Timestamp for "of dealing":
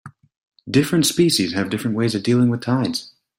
2.15-2.49